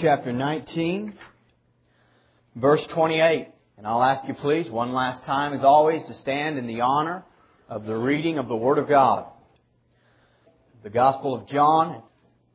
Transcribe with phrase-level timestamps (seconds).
[0.00, 1.14] chapter 19,
[2.54, 3.48] verse 28.
[3.78, 7.24] And I'll ask you please, one last time as always, to stand in the honor
[7.68, 9.26] of the reading of the Word of God.
[10.82, 12.02] The Gospel of John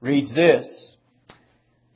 [0.01, 0.67] reads this.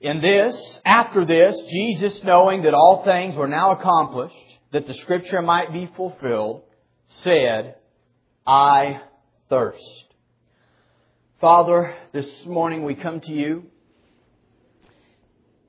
[0.02, 4.36] In this, after this, Jesus, knowing that all things were now accomplished,
[4.72, 6.64] that the Scripture might be fulfilled,
[7.08, 7.76] said,
[8.48, 9.02] I
[9.50, 10.06] thirst.
[11.40, 13.66] Father, this morning we come to you,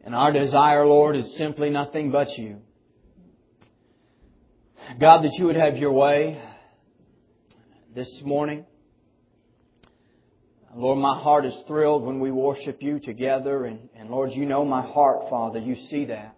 [0.07, 2.59] and our desire, Lord, is simply nothing but you.
[5.01, 6.41] God, that you would have your way
[7.93, 8.65] this morning.
[10.77, 14.65] Lord, my heart is thrilled when we worship you together, and, and Lord, you know
[14.65, 15.59] my heart, Father.
[15.59, 16.37] You see that.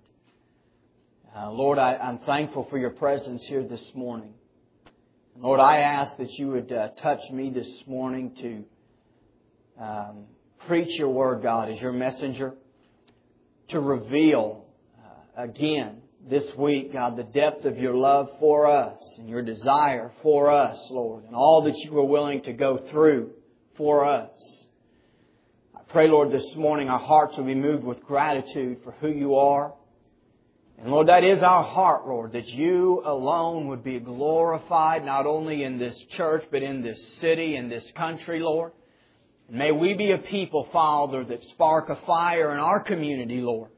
[1.37, 4.33] Uh, Lord, I, am thankful for your presence here this morning.
[5.37, 8.35] Lord, I ask that you would uh, touch me this morning
[9.77, 10.25] to um,
[10.67, 12.55] preach your word, God, as your messenger,
[13.69, 14.65] to reveal
[14.99, 20.11] uh, again this week, God, the depth of your love for us and your desire
[20.23, 23.31] for us, Lord, and all that you are willing to go through
[23.77, 24.31] for us.
[25.75, 29.37] I pray, Lord, this morning our hearts will be moved with gratitude for who you
[29.37, 29.75] are.
[30.79, 35.65] And Lord, that is our heart, Lord, that you alone would be glorified not only
[35.65, 38.73] in this church, but in this city, in this country, Lord.
[39.51, 43.71] May we be a people, Father, that spark a fire in our community, Lord.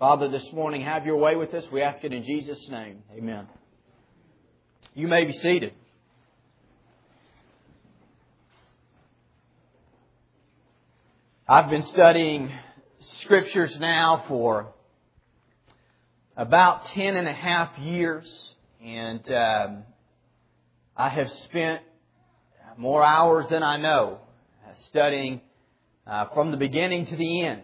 [0.00, 1.64] Father, this morning, have your way with us.
[1.70, 3.04] We ask it in Jesus' name.
[3.16, 3.46] Amen.
[4.94, 5.72] You may be seated.
[11.48, 12.50] I've been studying
[12.98, 14.66] scriptures now for
[16.36, 18.54] about ten and a half years,
[18.84, 19.84] and um,
[20.96, 21.82] I have spent
[22.76, 24.18] more hours than I know
[24.76, 25.40] studying
[26.06, 27.62] uh, from the beginning to the end.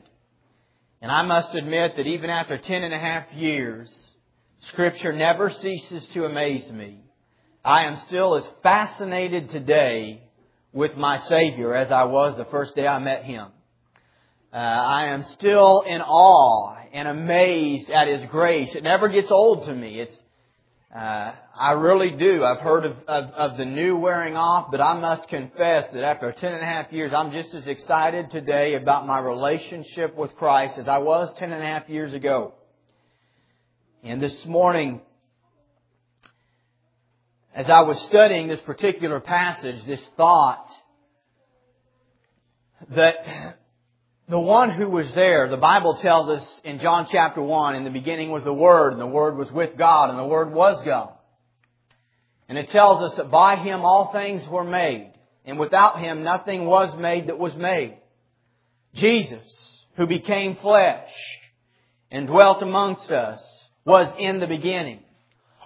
[1.00, 3.88] And I must admit that even after ten and a half years,
[4.60, 7.02] Scripture never ceases to amaze me.
[7.64, 10.22] I am still as fascinated today
[10.72, 13.48] with my Savior as I was the first day I met Him.
[14.52, 18.74] Uh, I am still in awe and amazed at His grace.
[18.74, 20.00] It never gets old to me.
[20.00, 20.22] It's,
[20.94, 22.43] uh, I really do.
[22.43, 26.32] I've heard of, of, of, the new wearing off, but I must confess that after
[26.32, 30.78] ten and a half years, I'm just as excited today about my relationship with Christ
[30.78, 32.54] as I was ten and a half years ago.
[34.03, 35.03] And this morning,
[37.54, 40.71] as I was studying this particular passage, this thought
[42.97, 43.57] that
[44.28, 47.91] the one who was there, the Bible tells us in John chapter 1, in the
[47.91, 51.15] beginning was the Word, and the Word was with God, and the Word was God.
[52.47, 55.12] And it tells us that by Him all things were made,
[55.47, 57.97] and without Him nothing was made that was made.
[58.94, 61.10] Jesus, who became flesh
[62.10, 63.43] and dwelt amongst us,
[63.87, 65.00] was in the beginning.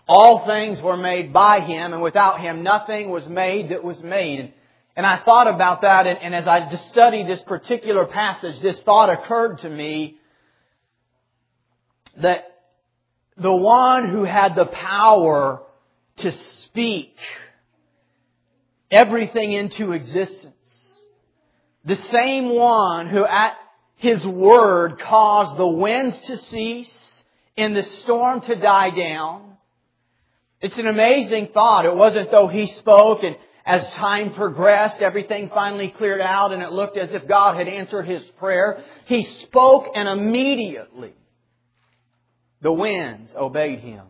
[0.06, 4.54] All things were made by Him, and without Him nothing was made that was made.
[4.94, 8.82] And I thought about that, and, and as I just studied this particular passage, this
[8.82, 10.18] thought occurred to me
[12.18, 12.44] that
[13.38, 15.62] the one who had the power
[16.16, 17.16] to speak
[18.90, 20.52] everything into existence,
[21.86, 23.56] the same one who at
[23.96, 27.24] his word caused the winds to cease
[27.56, 29.56] and the storm to die down,
[30.60, 31.86] it's an amazing thought.
[31.86, 36.72] It wasn't though he spoke and as time progressed, everything finally cleared out and it
[36.72, 38.82] looked as if God had answered his prayer.
[39.06, 41.14] He spoke and immediately
[42.60, 44.06] the winds obeyed him.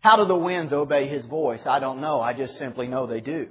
[0.00, 1.64] How do the winds obey his voice?
[1.66, 2.20] I don't know.
[2.20, 3.48] I just simply know they do.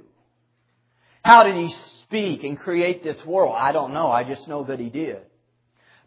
[1.24, 3.54] How did he speak and create this world?
[3.58, 4.08] I don't know.
[4.10, 5.18] I just know that he did.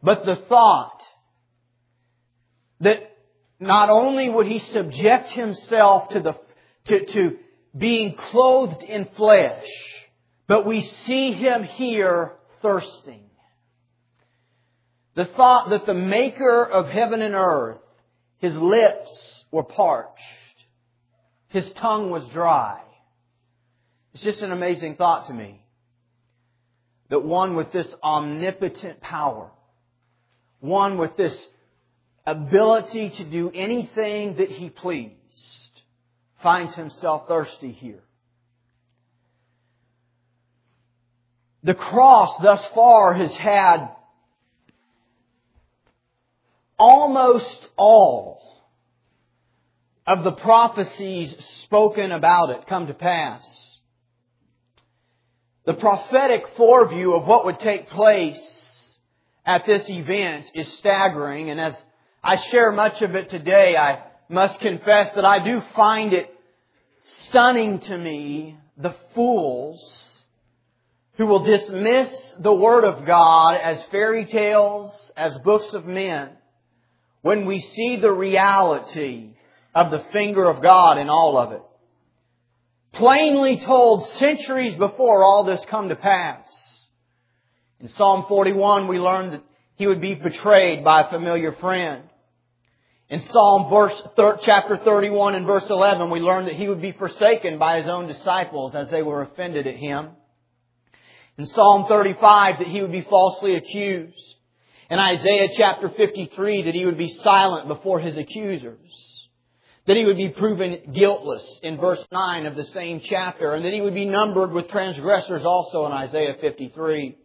[0.01, 1.03] But the thought
[2.81, 2.99] that
[3.59, 6.33] not only would he subject himself to the,
[6.85, 7.37] to, to
[7.77, 9.67] being clothed in flesh,
[10.47, 13.23] but we see him here thirsting.
[15.15, 17.79] The thought that the maker of heaven and earth,
[18.39, 20.21] his lips were parched,
[21.49, 22.81] his tongue was dry.
[24.13, 25.63] It's just an amazing thought to me.
[27.09, 29.49] That one with this omnipotent power,
[30.59, 31.47] one with this
[32.25, 35.13] ability to do anything that he pleased,
[36.41, 38.03] finds himself thirsty here.
[41.63, 43.89] The cross thus far has had
[46.77, 48.41] almost all
[50.05, 51.35] of the prophecies
[51.65, 53.43] spoken about it come to pass.
[55.65, 58.39] The prophetic foreview of what would take place
[59.45, 61.83] at this event is staggering, and as
[62.23, 66.33] I share much of it today, I must confess that I do find it
[67.03, 70.17] stunning to me the fools
[71.17, 76.29] who will dismiss the Word of God as fairy tales, as books of men,
[77.21, 79.31] when we see the reality
[79.73, 81.61] of the finger of God in all of it.
[82.93, 86.47] Plainly told centuries before all this come to pass.
[87.79, 89.43] In Psalm 41 we learn that
[89.75, 92.03] he would be betrayed by a familiar friend.
[93.09, 94.01] In Psalm verse,
[94.43, 98.07] chapter 31 and verse 11, we learn that he would be forsaken by his own
[98.07, 100.09] disciples as they were offended at him.
[101.37, 104.35] In Psalm 35, that he would be falsely accused.
[104.89, 108.77] In Isaiah chapter 53, that he would be silent before his accusers.
[109.85, 113.53] That he would be proven guiltless in verse 9 of the same chapter.
[113.53, 117.17] And that he would be numbered with transgressors also in Isaiah 53.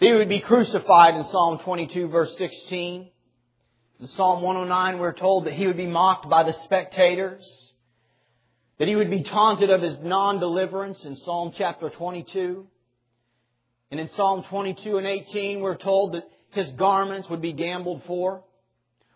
[0.00, 3.10] That he would be crucified in Psalm 22 verse 16
[4.00, 7.72] in Psalm 109, we're told that he would be mocked by the spectators,
[8.78, 12.66] that he would be taunted of his non-deliverance in Psalm chapter 22.
[13.90, 18.42] And in Psalm 22 and 18, we're told that his garments would be gambled for.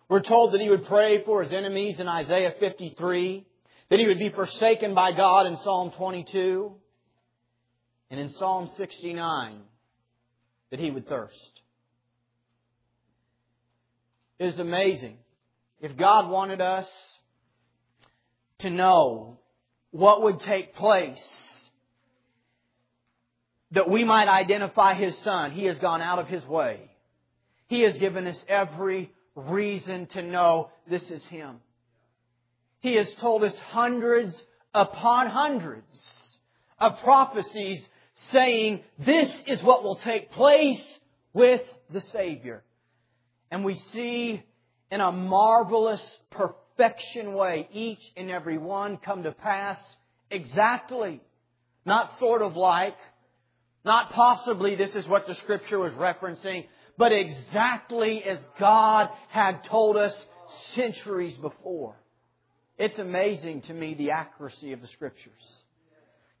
[0.07, 3.45] We're told that he would pray for his enemies in Isaiah 53,
[3.89, 6.71] that he would be forsaken by God in Psalm 22,
[8.09, 9.59] and in Psalm 69,
[10.71, 11.61] that he would thirst.
[14.39, 15.17] Is amazing.
[15.81, 16.87] If God wanted us
[18.59, 19.37] to know
[19.91, 21.61] what would take place
[23.71, 26.89] that we might identify His Son, He has gone out of His way.
[27.67, 31.57] He has given us every reason to know this is Him.
[32.79, 34.41] He has told us hundreds
[34.73, 36.39] upon hundreds
[36.79, 37.85] of prophecies
[38.31, 40.81] saying this is what will take place
[41.33, 42.63] with the Savior.
[43.51, 44.43] And we see
[44.91, 49.77] in a marvelous perfection way each and every one come to pass
[50.29, 51.21] exactly.
[51.85, 52.97] Not sort of like,
[53.83, 56.65] not possibly this is what the scripture was referencing,
[56.97, 60.13] but exactly as God had told us
[60.75, 61.95] centuries before.
[62.77, 65.31] It's amazing to me the accuracy of the scriptures.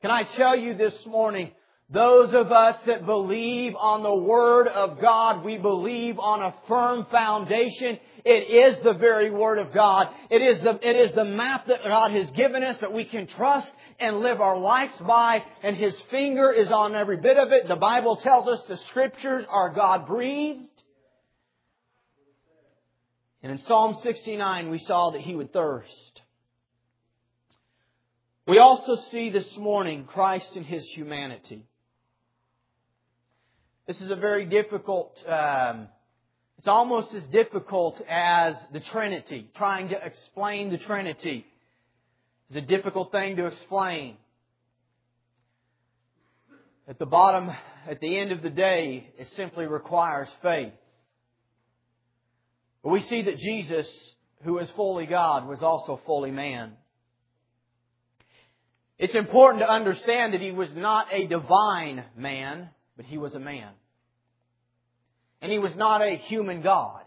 [0.01, 1.51] Can I tell you this morning,
[1.91, 7.05] those of us that believe on the Word of God, we believe on a firm
[7.09, 7.97] foundation.
[8.23, 10.07] It is the very Word of God.
[10.29, 13.25] It is the, it is the map that God has given us that we can
[13.25, 17.67] trust and live our lives by, and His finger is on every bit of it.
[17.67, 20.69] The Bible tells us the Scriptures are God breathed.
[23.41, 26.21] And in Psalm 69, we saw that He would thirst.
[28.47, 31.65] We also see this morning Christ in His humanity.
[33.89, 35.87] This is a very difficult, um,
[36.59, 39.49] it's almost as difficult as the Trinity.
[39.55, 41.43] Trying to explain the Trinity
[42.51, 44.17] is a difficult thing to explain.
[46.87, 47.49] At the bottom,
[47.89, 50.73] at the end of the day, it simply requires faith.
[52.83, 53.89] But we see that Jesus,
[54.43, 56.73] who is fully God, was also fully man.
[58.99, 63.39] It's important to understand that he was not a divine man, but he was a
[63.39, 63.69] man.
[65.41, 67.03] And he was not a human God.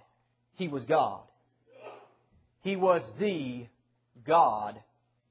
[0.54, 1.20] He was God.
[2.62, 3.66] He was the
[4.26, 4.80] God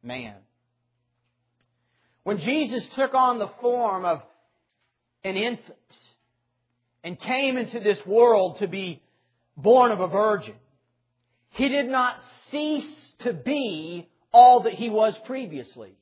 [0.03, 0.35] man.
[2.23, 4.21] When Jesus took on the form of
[5.23, 5.77] an infant
[7.03, 9.01] and came into this world to be
[9.57, 10.55] born of a virgin,
[11.49, 12.17] he did not
[12.49, 15.93] cease to be all that he was previously.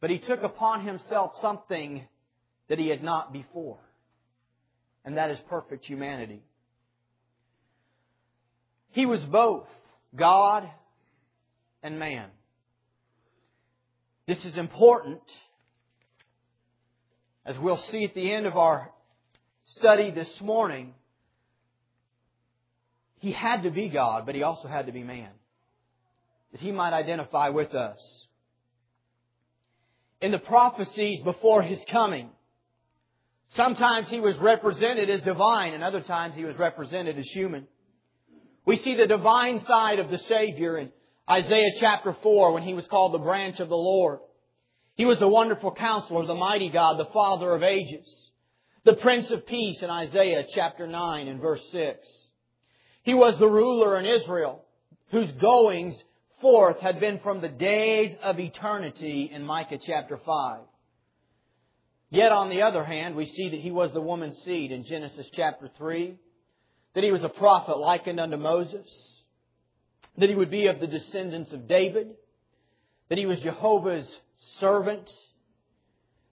[0.00, 2.06] But he took upon himself something
[2.68, 3.78] that he had not before.
[5.04, 6.42] And that is perfect humanity.
[8.90, 9.66] He was both
[10.14, 10.68] God
[11.82, 12.28] and man.
[14.26, 15.20] This is important
[17.44, 18.90] as we'll see at the end of our
[19.66, 20.94] study this morning.
[23.18, 25.30] He had to be God, but he also had to be man.
[26.52, 27.98] That he might identify with us
[30.20, 32.30] in the prophecies before his coming.
[33.48, 37.66] Sometimes he was represented as divine, and other times he was represented as human.
[38.66, 40.90] We see the divine side of the Savior in
[41.30, 44.20] Isaiah chapter 4 when he was called the branch of the Lord.
[44.96, 48.06] He was the wonderful counselor, the mighty God, the Father of ages,
[48.84, 51.98] the Prince of Peace in Isaiah chapter 9 and verse 6.
[53.02, 54.64] He was the ruler in Israel
[55.10, 55.94] whose goings
[56.40, 60.60] forth had been from the days of eternity in Micah chapter 5.
[62.14, 65.28] Yet on the other hand, we see that he was the woman's seed in Genesis
[65.32, 66.16] chapter 3,
[66.94, 68.86] that he was a prophet likened unto Moses,
[70.16, 72.14] that he would be of the descendants of David,
[73.08, 74.08] that he was Jehovah's
[74.60, 75.10] servant,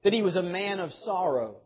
[0.04, 1.56] that he was a man of sorrows.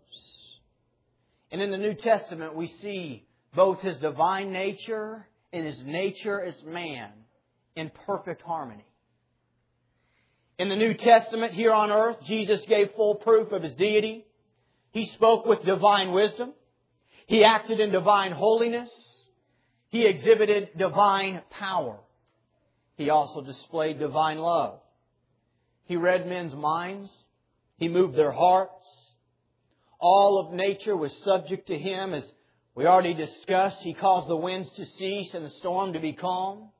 [1.51, 6.57] And in the New Testament, we see both his divine nature and his nature as
[6.65, 7.11] man
[7.75, 8.87] in perfect harmony.
[10.59, 14.25] In the New Testament here on earth, Jesus gave full proof of his deity.
[14.91, 16.55] He spoke with divine wisdom.
[17.27, 18.91] He acted in divine holiness.
[19.89, 21.99] He exhibited divine power.
[22.97, 24.81] He also displayed divine love.
[25.85, 27.11] He read men's minds.
[27.77, 28.73] He moved their hearts.
[30.01, 32.25] All of nature was subject to him as
[32.75, 33.79] we already discussed.
[33.81, 36.71] He caused the winds to cease and the storm to be calm.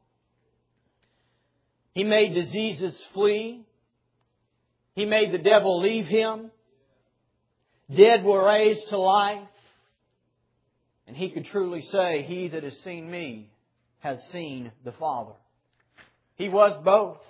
[1.97, 3.65] He made diseases flee.
[4.95, 6.51] He made the devil leave him.
[7.91, 9.49] Dead were raised to life.
[11.07, 13.49] And he could truly say, He that has seen me
[14.01, 15.33] has seen the Father.
[16.35, 17.23] He was both.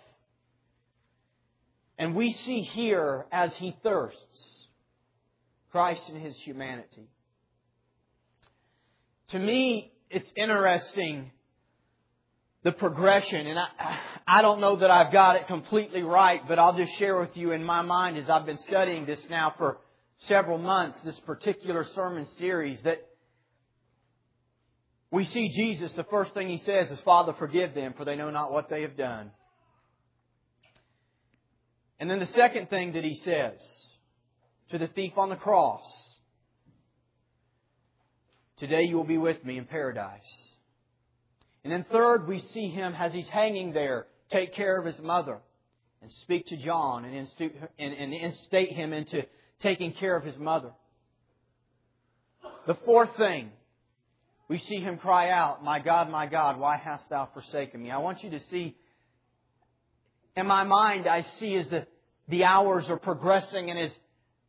[1.96, 4.66] And we see here as he thirsts
[5.70, 7.08] Christ in his humanity.
[9.28, 11.30] To me, it's interesting
[12.66, 13.46] the progression.
[13.46, 13.68] And I,
[14.26, 17.52] I don't know that I've got it completely right, but I'll just share with you
[17.52, 19.78] in my mind as I've been studying this now for
[20.22, 23.06] several months, this particular sermon series, that
[25.12, 28.30] we see Jesus, the first thing he says is, Father, forgive them, for they know
[28.30, 29.30] not what they have done.
[32.00, 33.60] And then the second thing that he says
[34.70, 35.84] to the thief on the cross,
[38.56, 40.55] Today you will be with me in paradise.
[41.66, 45.40] And then third, we see him as he's hanging there, take care of his mother
[46.00, 49.24] and speak to John and instate, and, and instate him into
[49.58, 50.70] taking care of his mother.
[52.68, 53.50] The fourth thing,
[54.46, 57.90] we see him cry out, My God, my God, why hast thou forsaken me?
[57.90, 58.76] I want you to see,
[60.36, 61.84] in my mind, I see as the,
[62.28, 63.90] the hours are progressing and as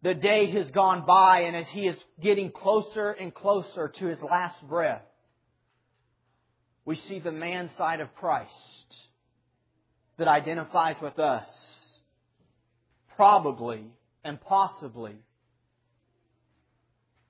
[0.04, 4.22] the day has gone by and as he is getting closer and closer to his
[4.22, 5.02] last breath,
[6.88, 8.96] we see the man side of Christ
[10.18, 11.46] that identifies with us.
[13.18, 13.84] Probably
[14.24, 15.16] and possibly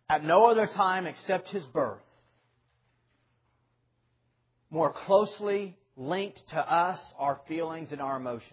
[0.08, 1.98] at no other time except his birth,
[4.70, 8.52] more closely linked to us, our feelings and our emotions.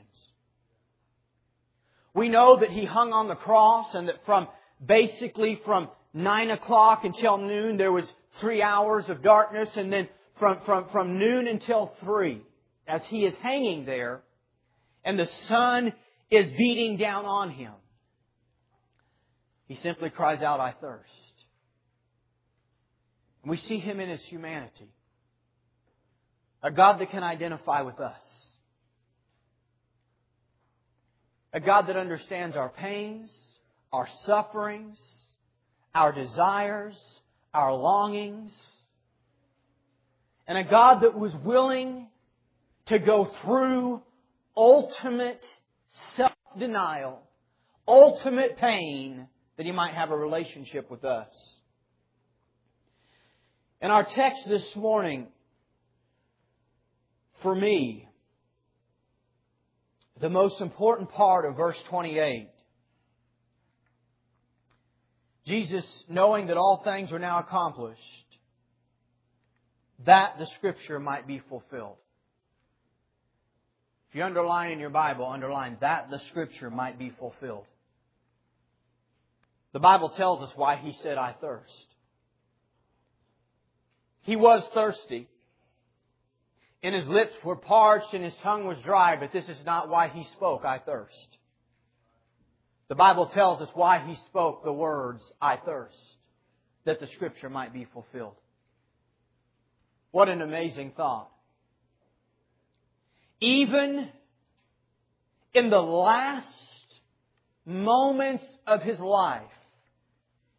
[2.14, 4.48] We know that he hung on the cross and that from
[4.84, 10.58] basically from nine o'clock until noon there was three hours of darkness and then from,
[10.64, 12.42] from, from noon until 3
[12.86, 14.22] as he is hanging there
[15.04, 15.92] and the sun
[16.30, 17.72] is beating down on him.
[19.66, 21.10] He simply cries out, I thirst.
[23.42, 24.88] And we see him in his humanity.
[26.62, 28.22] A God that can identify with us.
[31.52, 33.32] A God that understands our pains,
[33.92, 34.98] our sufferings,
[35.94, 36.96] our desires,
[37.52, 38.52] our longings,
[40.46, 42.08] and a God that was willing
[42.86, 44.02] to go through
[44.56, 45.44] ultimate
[46.16, 47.20] self-denial,
[47.88, 51.28] ultimate pain, that he might have a relationship with us.
[53.80, 55.28] In our text this morning,
[57.42, 58.08] for me,
[60.20, 62.48] the most important part of verse 28,
[65.46, 68.00] Jesus, knowing that all things are now accomplished,
[70.06, 71.96] that the scripture might be fulfilled.
[74.08, 77.66] If you underline in your Bible, underline that the scripture might be fulfilled.
[79.72, 81.86] The Bible tells us why he said, I thirst.
[84.22, 85.28] He was thirsty.
[86.82, 90.08] And his lips were parched and his tongue was dry, but this is not why
[90.08, 91.38] he spoke, I thirst.
[92.88, 95.96] The Bible tells us why he spoke the words, I thirst,
[96.84, 98.36] that the scripture might be fulfilled.
[100.14, 101.28] What an amazing thought.
[103.40, 104.10] Even
[105.52, 106.46] in the last
[107.66, 109.50] moments of his life,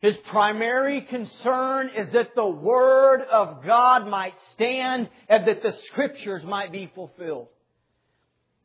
[0.02, 6.44] his primary concern is that the Word of God might stand and that the Scriptures
[6.44, 7.48] might be fulfilled.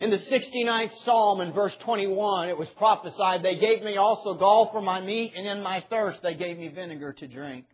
[0.00, 4.72] In the 69th Psalm in verse 21, it was prophesied, They gave me also gall
[4.72, 7.66] for my meat, and in my thirst they gave me vinegar to drink.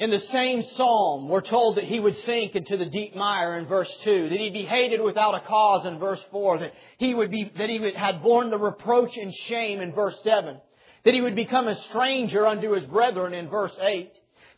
[0.00, 3.66] In the same psalm, we're told that he would sink into the deep mire in
[3.66, 7.30] verse 2, that he'd be hated without a cause in verse 4, that he would
[7.30, 10.56] be, that he had borne the reproach and shame in verse 7,
[11.04, 14.10] that he would become a stranger unto his brethren in verse 8,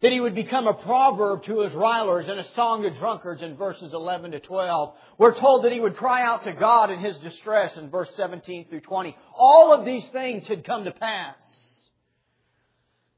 [0.02, 3.56] that he would become a proverb to his revilers and a song to drunkards in
[3.56, 4.94] verses 11 to 12.
[5.18, 8.68] We're told that he would cry out to God in his distress in verse 17
[8.68, 9.16] through 20.
[9.34, 11.34] All of these things had come to pass.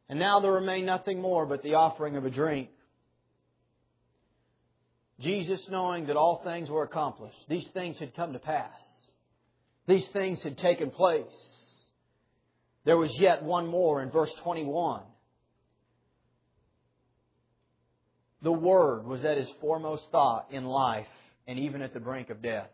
[0.08, 2.68] And now there remained nothing more but the offering of a drink.
[5.20, 8.80] Jesus, knowing that all things were accomplished, these things had come to pass,
[9.86, 11.24] these things had taken place.
[12.84, 15.02] There was yet one more in verse 21.
[18.42, 21.06] The Word was at his foremost thought in life
[21.46, 22.68] and even at the brink of death.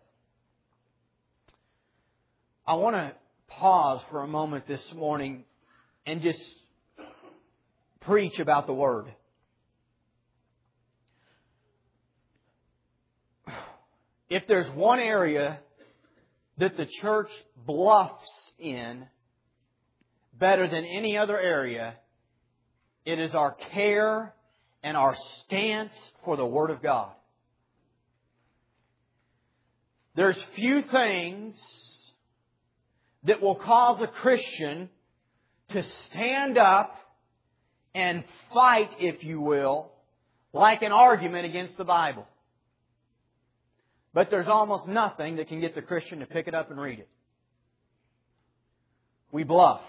[2.66, 3.12] I want to
[3.46, 5.44] pause for a moment this morning
[6.06, 6.42] and just
[8.00, 9.06] preach about the Word.
[14.28, 15.58] If there's one area
[16.58, 17.30] that the church
[17.66, 19.06] bluffs in
[20.38, 21.94] better than any other area,
[23.04, 24.32] it is our care
[24.82, 25.92] and our stance
[26.24, 27.10] for the Word of God.
[30.14, 31.60] There's few things
[33.24, 34.88] that will cause a Christian
[35.70, 36.94] to stand up
[37.94, 39.92] and fight, if you will,
[40.52, 42.26] like an argument against the Bible.
[44.12, 46.98] But there's almost nothing that can get the Christian to pick it up and read
[46.98, 47.08] it.
[49.32, 49.82] We bluff.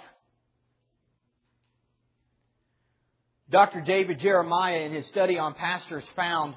[3.50, 3.82] Dr.
[3.82, 6.56] David Jeremiah, in his study on pastors, found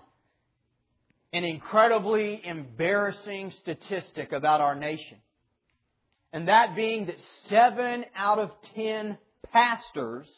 [1.33, 5.19] an incredibly embarrassing statistic about our nation.
[6.33, 7.17] And that being that
[7.49, 9.19] seven out of ten
[9.53, 10.29] pastors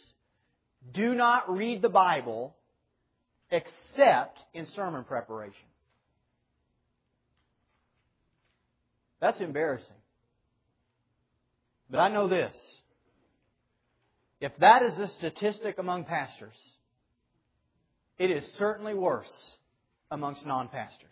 [0.93, 2.55] do not read the Bible
[3.51, 5.55] except in sermon preparation.
[9.21, 9.87] That's embarrassing.
[11.91, 12.55] But I know this.
[14.41, 16.57] If that is the statistic among pastors,
[18.19, 19.57] it is certainly worse
[20.11, 21.09] amongst non pastors.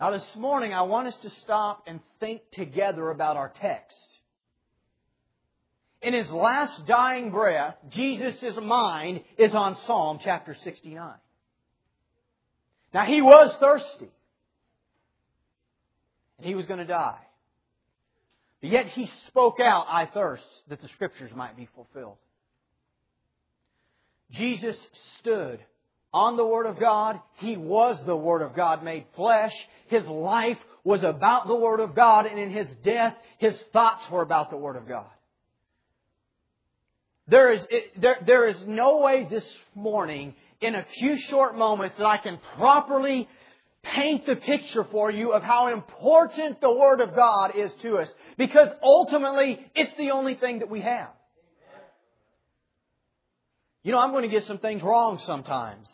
[0.00, 4.15] Now, this morning, I want us to stop and think together about our text.
[6.06, 11.14] In his last dying breath, Jesus' mind is on Psalm chapter 69.
[12.94, 14.08] Now, he was thirsty.
[16.38, 17.18] And he was going to die.
[18.60, 22.18] But yet he spoke out, I thirst, that the scriptures might be fulfilled.
[24.30, 24.76] Jesus
[25.18, 25.58] stood
[26.14, 27.18] on the Word of God.
[27.38, 29.54] He was the Word of God made flesh.
[29.88, 34.22] His life was about the Word of God, and in his death, his thoughts were
[34.22, 35.10] about the Word of God.
[37.28, 41.96] There is, it, there, there is no way this morning, in a few short moments,
[41.98, 43.28] that I can properly
[43.82, 48.08] paint the picture for you of how important the Word of God is to us.
[48.36, 51.10] Because ultimately, it's the only thing that we have.
[53.82, 55.88] You know, I'm going to get some things wrong sometimes.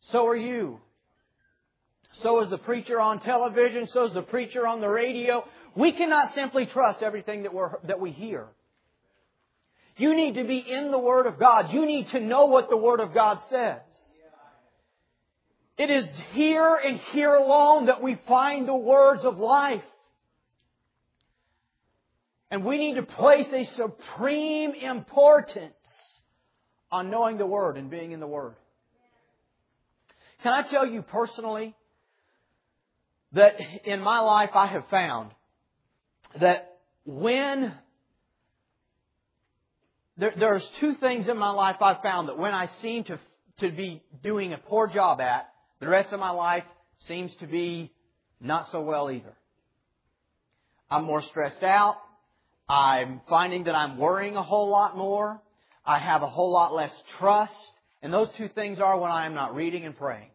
[0.00, 0.80] So are you.
[2.22, 3.86] So is the preacher on television.
[3.86, 5.44] So is the preacher on the radio.
[5.74, 8.48] We cannot simply trust everything that, we're, that we hear.
[9.96, 11.72] You need to be in the Word of God.
[11.72, 13.80] You need to know what the Word of God says.
[15.78, 19.82] It is here and here alone that we find the words of life.
[22.50, 25.72] And we need to place a supreme importance
[26.90, 28.54] on knowing the Word and being in the Word.
[30.42, 31.74] Can I tell you personally
[33.32, 35.30] that in my life I have found
[36.40, 37.72] that when
[40.16, 43.18] there, there's two things in my life I've found that when I seem to,
[43.58, 45.48] to be doing a poor job at,
[45.80, 46.64] the rest of my life
[47.06, 47.92] seems to be
[48.40, 49.34] not so well either.
[50.90, 51.96] I'm more stressed out.
[52.68, 55.40] I'm finding that I'm worrying a whole lot more.
[55.84, 57.52] I have a whole lot less trust.
[58.02, 60.28] And those two things are when I am not reading and praying.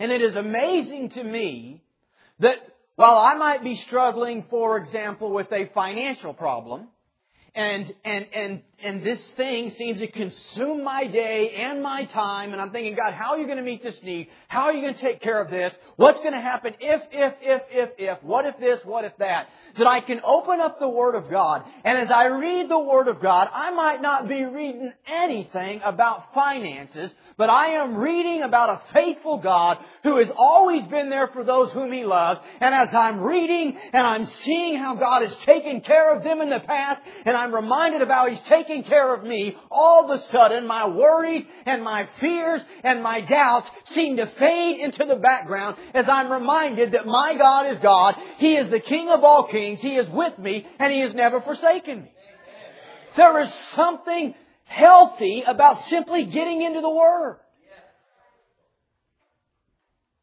[0.00, 1.82] And it is amazing to me
[2.40, 2.56] that
[2.96, 6.88] while I might be struggling, for example, with a financial problem,
[7.58, 12.62] and, and, and, and this thing seems to consume my day and my time, and
[12.62, 14.28] I'm thinking, God, how are you going to meet this need?
[14.46, 15.74] How are you going to take care of this?
[15.96, 18.22] What's going to happen if, if, if, if, if?
[18.22, 18.78] What if this?
[18.84, 19.48] What if that?
[19.78, 23.08] That I can open up the Word of God, and as I read the Word
[23.08, 28.68] of God, I might not be reading anything about finances, but I am reading about
[28.70, 32.40] a faithful God who has always been there for those whom He loves.
[32.60, 36.50] And as I'm reading and I'm seeing how God has taken care of them in
[36.50, 40.20] the past, and I'm reminded of how He's taken taking care of me, all of
[40.20, 45.16] a sudden my worries and my fears and my doubts seem to fade into the
[45.16, 48.16] background as I'm reminded that my God is God.
[48.36, 49.80] He is the King of all kings.
[49.80, 52.12] He is with me and He has never forsaken me.
[53.16, 57.38] There is something healthy about simply getting into the Word.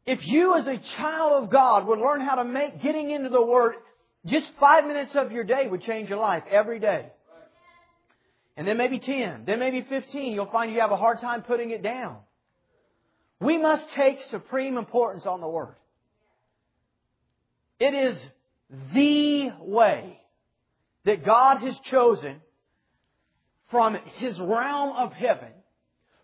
[0.06, 3.42] If you as a child of God would learn how to make getting into the
[3.42, 3.74] Word,
[4.24, 7.06] just five minutes of your day would change your life every day.
[8.56, 11.70] And then maybe 10, then maybe 15, you'll find you have a hard time putting
[11.70, 12.18] it down.
[13.38, 15.74] We must take supreme importance on the Word.
[17.78, 18.16] It is
[18.94, 20.18] the way
[21.04, 22.40] that God has chosen
[23.70, 25.50] from His realm of heaven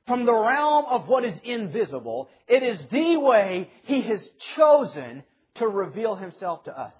[0.07, 2.29] from the realm of what is invisible.
[2.49, 5.23] It is the way He has chosen
[5.55, 6.95] to reveal Himself to us.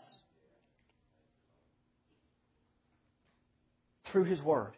[4.07, 4.73] Through His Word.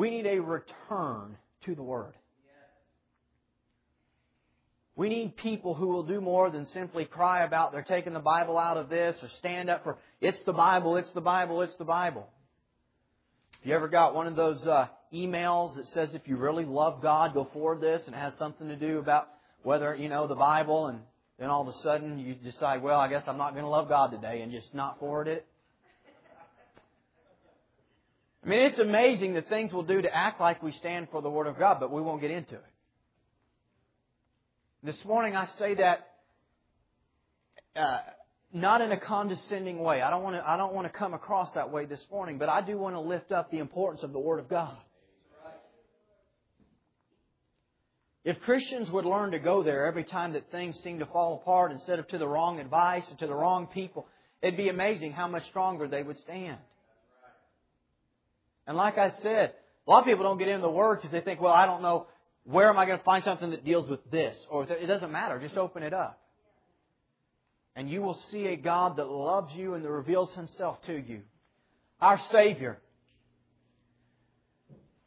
[0.00, 1.36] We need a return
[1.66, 2.14] to the Word.
[4.96, 8.56] We need people who will do more than simply cry about they're taking the Bible
[8.56, 11.84] out of this or stand up for it's the Bible, it's the Bible, it's the
[11.84, 12.26] Bible.
[13.58, 17.02] Have you ever got one of those uh, emails that says if you really love
[17.02, 19.28] God, go forward this, and it has something to do about
[19.64, 21.00] whether you know the Bible, and
[21.38, 23.90] then all of a sudden you decide, well, I guess I'm not going to love
[23.90, 25.46] God today, and just not forward it.
[28.44, 31.28] I mean, it's amazing the things we'll do to act like we stand for the
[31.28, 32.64] Word of God, but we won't get into it.
[34.82, 36.06] This morning I say that
[37.76, 37.98] uh,
[38.52, 40.00] not in a condescending way.
[40.00, 42.48] I don't want to, I don't want to come across that way this morning, but
[42.48, 44.76] I do want to lift up the importance of the Word of God.
[48.22, 51.72] If Christians would learn to go there every time that things seem to fall apart
[51.72, 54.06] instead of to the wrong advice and to the wrong people,
[54.42, 56.58] it'd be amazing how much stronger they would stand.
[58.66, 59.54] And like I said,
[59.86, 61.82] a lot of people don't get into the Word because they think, well, I don't
[61.82, 62.06] know,
[62.44, 64.36] where am I going to find something that deals with this?
[64.50, 66.20] Or it doesn't matter, just open it up.
[67.76, 71.22] And you will see a God that loves you and that reveals Himself to you.
[72.00, 72.78] Our Savior,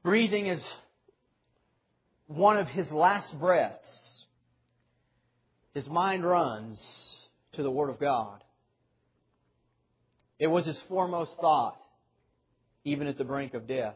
[0.03, 0.63] breathing is
[2.27, 4.25] one of his last breaths,
[5.73, 6.79] his mind runs
[7.53, 8.43] to the Word of God.
[10.39, 11.77] It was his foremost thought,
[12.85, 13.95] even at the brink of death.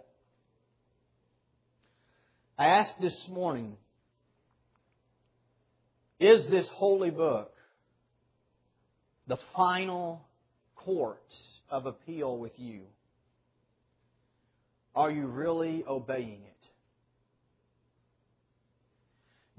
[2.58, 3.78] I ask this morning,
[6.19, 7.54] is this holy book
[9.28, 10.26] the final
[10.76, 11.21] court
[11.69, 12.82] of appeal with you?
[14.95, 16.67] Are you really obeying it?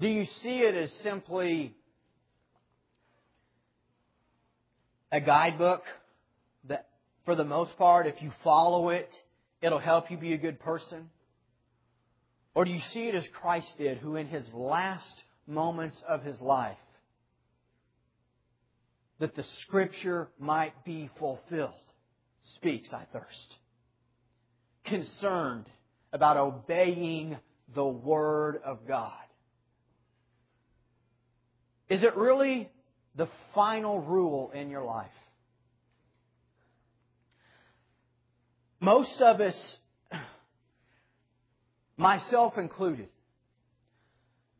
[0.01, 1.75] Do you see it as simply
[5.11, 5.83] a guidebook
[7.29, 9.07] for the most part, if you follow it,
[9.61, 11.11] it'll help you be a good person?
[12.55, 16.41] Or do you see it as Christ did, who in his last moments of his
[16.41, 16.79] life,
[19.19, 21.73] that the Scripture might be fulfilled,
[22.55, 23.57] speaks, I thirst.
[24.85, 25.67] Concerned
[26.11, 27.37] about obeying
[27.75, 29.13] the Word of God.
[31.89, 32.71] Is it really
[33.15, 35.11] the final rule in your life?
[38.79, 39.77] Most of us,
[41.97, 43.09] myself included,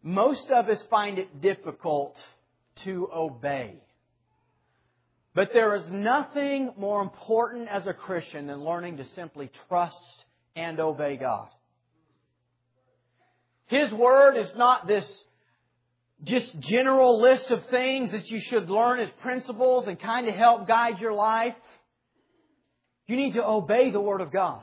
[0.04, 2.18] most of us find it difficult
[2.84, 3.76] to obey.
[5.34, 10.80] But there is nothing more important as a Christian than learning to simply trust and
[10.80, 11.50] obey God.
[13.68, 15.06] His Word is not this
[16.24, 20.68] just general list of things that you should learn as principles and kind of help
[20.68, 21.56] guide your life.
[23.10, 24.62] You need to obey the Word of God.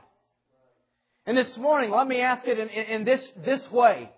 [1.26, 4.08] And this morning, let me ask it in, in, in this, this way.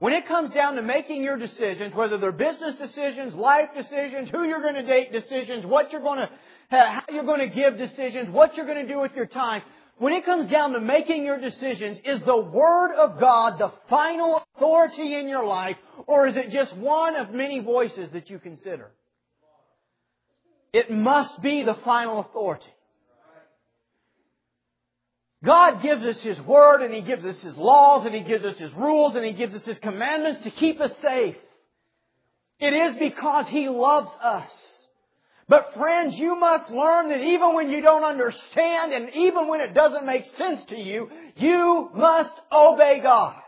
[0.00, 4.42] When it comes down to making your decisions, whether they're business decisions, life decisions, who
[4.42, 6.28] you're going to date decisions, what you're going to,
[6.68, 9.62] how you're going to give decisions, what you're going to do with your time,
[9.98, 14.42] when it comes down to making your decisions, is the Word of God the final
[14.56, 15.76] authority in your life,
[16.08, 18.90] or is it just one of many voices that you consider?
[20.72, 22.66] It must be the final authority.
[25.46, 28.58] God gives us His Word and He gives us His laws and He gives us
[28.58, 31.36] His rules and He gives us His commandments to keep us safe.
[32.58, 34.52] It is because He loves us.
[35.48, 39.72] But friends, you must learn that even when you don't understand and even when it
[39.72, 43.40] doesn't make sense to you, you must obey God.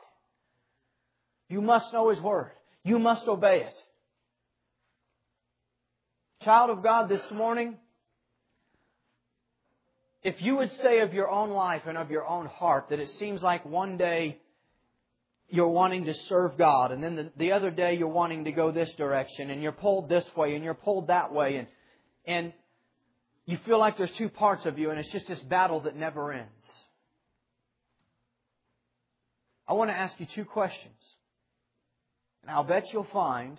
[1.49, 2.53] You must know His Word.
[2.85, 3.75] You must obey it.
[6.45, 7.77] Child of God, this morning,
[10.23, 13.11] if you would say of your own life and of your own heart that it
[13.11, 14.39] seems like one day
[15.49, 18.71] you're wanting to serve God, and then the, the other day you're wanting to go
[18.71, 21.69] this direction, and you're pulled this way, and you're pulled that way, and,
[22.27, 22.53] and
[23.47, 26.33] you feel like there's two parts of you, and it's just this battle that never
[26.33, 26.85] ends.
[29.67, 30.95] I want to ask you two questions.
[32.43, 33.59] And I'll bet you'll find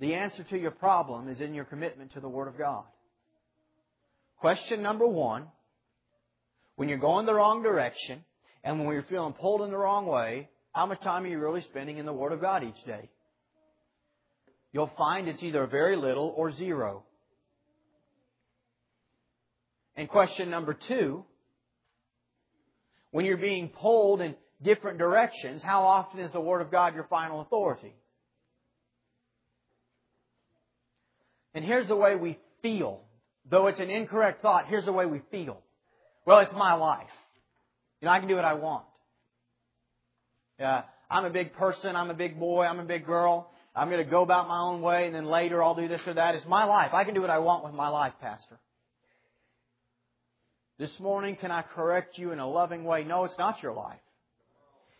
[0.00, 2.84] the answer to your problem is in your commitment to the Word of God.
[4.38, 5.46] Question number one
[6.76, 8.24] when you're going the wrong direction
[8.62, 11.60] and when you're feeling pulled in the wrong way, how much time are you really
[11.62, 13.08] spending in the Word of God each day?
[14.72, 17.04] You'll find it's either very little or zero.
[19.96, 21.24] And question number two
[23.12, 27.04] when you're being pulled in different directions, how often is the Word of God your
[27.04, 27.94] final authority?
[31.54, 33.03] And here's the way we feel
[33.50, 35.60] Though it's an incorrect thought, here's the way we feel.
[36.26, 37.06] Well, it's my life.
[38.00, 38.84] You know, I can do what I want.
[40.58, 43.50] Yeah, I'm a big person, I'm a big boy, I'm a big girl.
[43.74, 46.14] I'm going to go about my own way and then later I'll do this or
[46.14, 46.36] that.
[46.36, 46.94] It's my life.
[46.94, 48.60] I can do what I want with my life, Pastor.
[50.78, 53.04] This morning, can I correct you in a loving way?
[53.04, 53.98] No, it's not your life.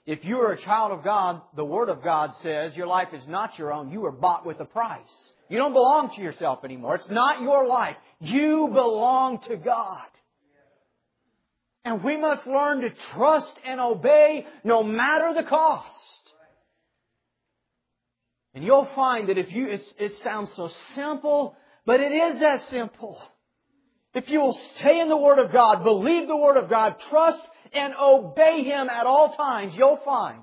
[0.06, 3.26] If you are a child of God, the Word of God says your life is
[3.26, 3.90] not your own.
[3.90, 5.00] You were bought with a price.
[5.48, 6.96] You don't belong to yourself anymore.
[6.96, 7.96] It's not your life.
[8.24, 10.06] You belong to God.
[11.84, 15.92] And we must learn to trust and obey no matter the cost.
[18.54, 23.20] And you'll find that if you, it sounds so simple, but it is that simple.
[24.14, 27.42] If you will stay in the Word of God, believe the Word of God, trust
[27.72, 30.42] and obey Him at all times, you'll find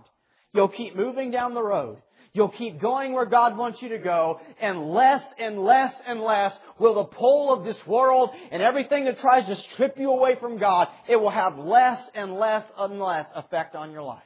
[0.53, 2.01] you'll keep moving down the road
[2.33, 6.57] You'll keep going where God wants you to go, and less and less and less
[6.79, 10.57] will the pull of this world and everything that tries to strip you away from
[10.57, 14.23] God, it will have less and less and less effect on your life.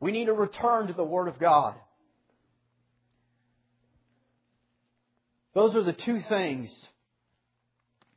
[0.00, 1.74] We need to return to the Word of God.
[5.54, 6.72] Those are the two things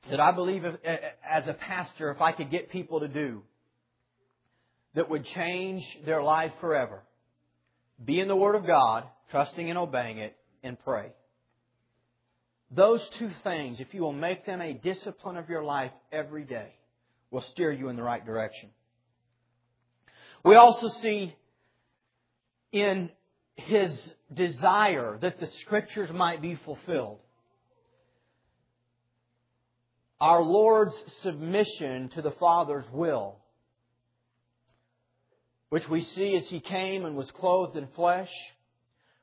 [0.09, 3.41] that I believe as a pastor, if I could get people to do,
[4.95, 7.01] that would change their life forever.
[8.03, 11.11] Be in the Word of God, trusting and obeying it, and pray.
[12.71, 16.73] Those two things, if you will make them a discipline of your life every day,
[17.29, 18.69] will steer you in the right direction.
[20.43, 21.35] We also see
[22.71, 23.09] in
[23.55, 27.19] his desire that the Scriptures might be fulfilled.
[30.19, 33.40] Our Lord's submission to the Father's will
[35.71, 38.29] which we see as he came and was clothed in flesh,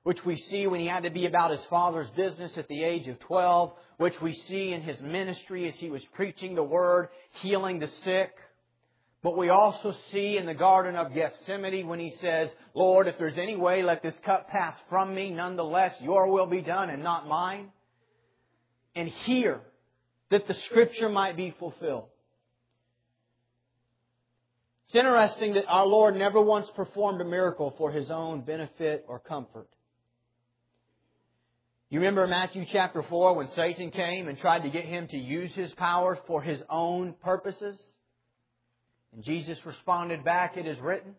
[0.02, 3.06] which we see when he had to be about his father's business at the age
[3.06, 7.10] of 12, which we see in his ministry as he was preaching the word,
[7.42, 8.30] healing the sick.
[9.22, 13.36] But we also see in the Garden of Gethsemane when he says, Lord, if there's
[13.36, 15.30] any way, let this cup pass from me.
[15.30, 17.68] Nonetheless, your will be done and not mine.
[18.94, 19.60] And here,
[20.30, 22.08] that the scripture might be fulfilled.
[24.88, 29.18] It's interesting that our Lord never once performed a miracle for his own benefit or
[29.18, 29.68] comfort.
[31.90, 35.54] You remember Matthew chapter 4 when Satan came and tried to get him to use
[35.54, 37.78] his power for his own purposes?
[39.12, 41.16] And Jesus responded back, It is written.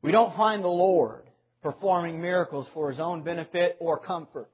[0.00, 1.24] We don't find the Lord
[1.62, 4.50] performing miracles for his own benefit or comfort.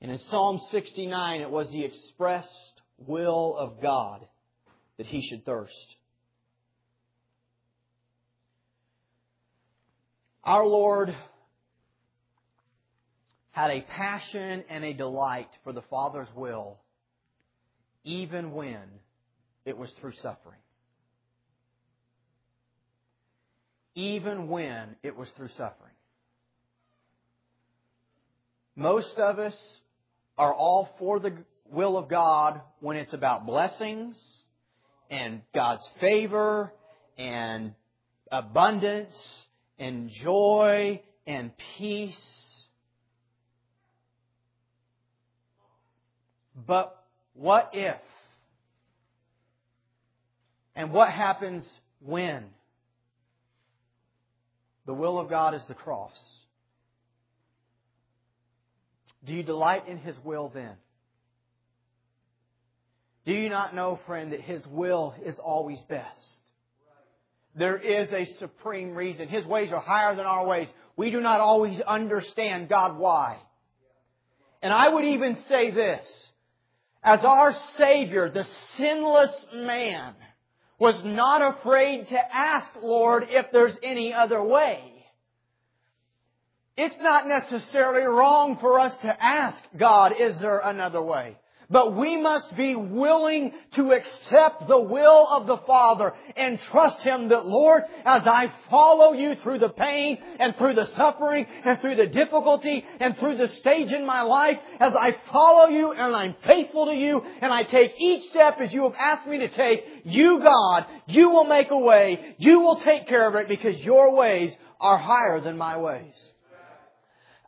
[0.00, 4.26] And in Psalm 69, it was the expressed will of God
[4.96, 5.96] that he should thirst.
[10.44, 11.14] Our Lord
[13.50, 16.78] had a passion and a delight for the Father's will,
[18.04, 18.82] even when
[19.64, 20.58] it was through suffering.
[23.94, 25.94] Even when it was through suffering.
[28.76, 29.56] Most of us
[30.36, 31.32] are all for the
[31.70, 34.16] will of God when it's about blessings
[35.10, 36.72] and God's favor
[37.16, 37.74] and
[38.30, 39.14] abundance
[39.78, 42.20] and joy and peace.
[46.66, 46.96] But
[47.34, 48.00] what if?
[50.76, 51.66] And what happens
[52.00, 52.44] when?
[54.86, 56.18] The will of God is the cross.
[59.24, 60.74] Do you delight in His will then?
[63.26, 66.20] Do you not know, friend, that His will is always best?
[67.56, 69.28] There is a supreme reason.
[69.28, 70.68] His ways are higher than our ways.
[70.96, 73.38] We do not always understand God why.
[74.60, 76.06] And I would even say this,
[77.02, 80.14] as our Savior, the sinless man,
[80.78, 84.80] was not afraid to ask, Lord, if there's any other way.
[86.76, 91.36] It's not necessarily wrong for us to ask God, is there another way?
[91.70, 97.28] But we must be willing to accept the will of the Father and trust Him
[97.28, 101.96] that, Lord, as I follow you through the pain and through the suffering and through
[101.96, 106.34] the difficulty and through the stage in my life, as I follow you and I'm
[106.44, 109.84] faithful to you and I take each step as you have asked me to take,
[110.04, 112.34] you, God, you will make a way.
[112.38, 116.14] You will take care of it because your ways are higher than my ways.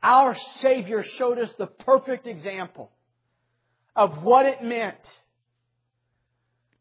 [0.02, 2.90] Our Savior showed us the perfect example
[3.96, 4.94] of what it meant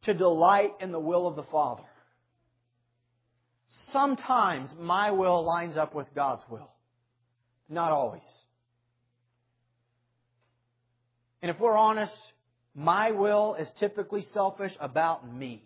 [0.04, 1.84] to delight in the will of the Father.
[3.92, 6.70] Sometimes my will lines up with God's will.
[7.70, 8.22] Not always.
[11.42, 12.14] And if we're honest,
[12.76, 15.64] my will is typically selfish about me.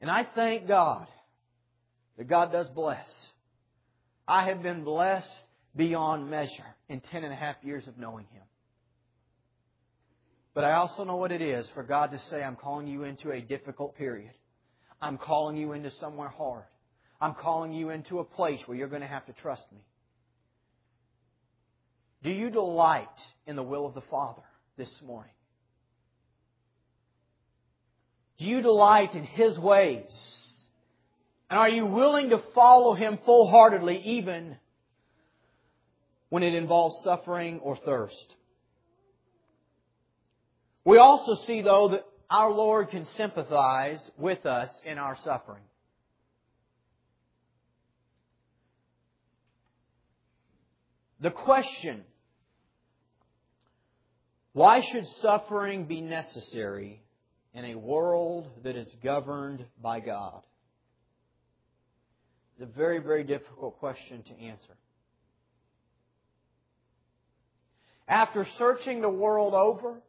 [0.00, 1.06] And I thank God
[2.18, 3.08] that God does bless.
[4.28, 5.28] I have been blessed
[5.74, 8.42] beyond measure in ten and a half years of knowing Him.
[10.52, 13.30] But I also know what it is for God to say, I'm calling you into
[13.30, 14.32] a difficult period.
[15.00, 16.64] I'm calling you into somewhere hard.
[17.20, 19.78] I'm calling you into a place where you're going to have to trust me.
[22.24, 23.06] Do you delight
[23.46, 24.42] in the will of the Father
[24.76, 25.32] this morning?
[28.38, 30.10] Do you delight in His ways?
[31.48, 34.56] And are you willing to follow Him full heartedly even
[36.30, 38.34] when it involves suffering or thirst.
[40.84, 45.62] We also see, though, that our Lord can sympathize with us in our suffering.
[51.20, 52.02] The question,
[54.52, 57.02] why should suffering be necessary
[57.52, 60.40] in a world that is governed by God?
[62.54, 64.76] It's a very, very difficult question to answer.
[68.10, 70.02] After searching the world over,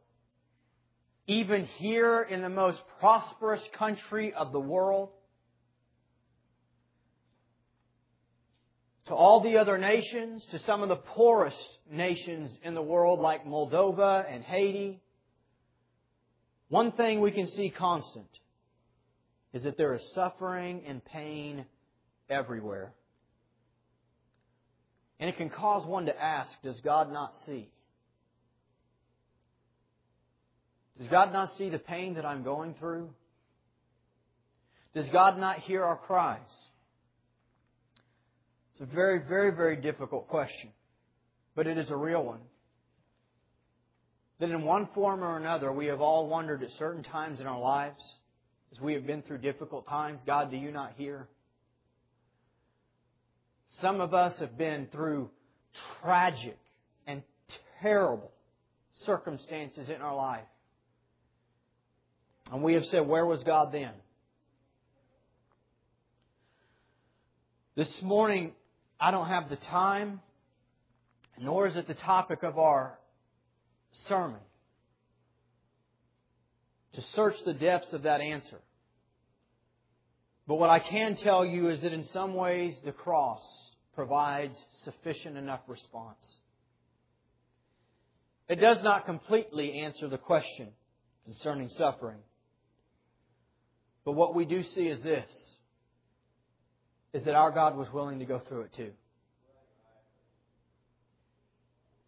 [1.28, 5.10] even here in the most prosperous country of the world,
[9.06, 11.56] to all the other nations, to some of the poorest
[11.88, 15.00] nations in the world like Moldova and Haiti,
[16.70, 18.26] one thing we can see constant
[19.52, 21.66] is that there is suffering and pain
[22.28, 22.94] everywhere.
[25.20, 27.70] And it can cause one to ask, does God not see?
[31.02, 33.10] Does God not see the pain that I'm going through?
[34.94, 36.38] Does God not hear our cries?
[38.70, 40.70] It's a very, very, very difficult question,
[41.56, 42.38] but it is a real one.
[44.38, 47.58] That in one form or another, we have all wondered at certain times in our
[47.58, 48.00] lives,
[48.70, 51.26] as we have been through difficult times, God, do you not hear?
[53.80, 55.30] Some of us have been through
[56.00, 56.58] tragic
[57.08, 57.24] and
[57.80, 58.30] terrible
[59.04, 60.44] circumstances in our life.
[62.50, 63.92] And we have said, where was God then?
[67.74, 68.52] This morning,
[69.00, 70.20] I don't have the time,
[71.38, 72.98] nor is it the topic of our
[74.08, 74.40] sermon,
[76.92, 78.58] to search the depths of that answer.
[80.46, 83.42] But what I can tell you is that in some ways the cross
[83.94, 86.24] provides sufficient enough response.
[88.48, 90.68] It does not completely answer the question
[91.24, 92.18] concerning suffering.
[94.04, 95.30] But what we do see is this
[97.12, 98.92] is that our God was willing to go through it too.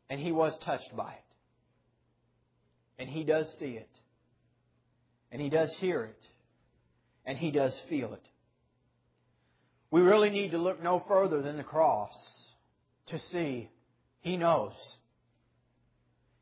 [0.08, 1.24] And he was touched by it.
[2.98, 3.90] And he does see it.
[5.30, 6.22] And he does hear it.
[7.26, 8.22] And he does feel it.
[9.90, 12.12] We really need to look no further than the cross
[13.08, 13.68] to see
[14.20, 14.72] he knows.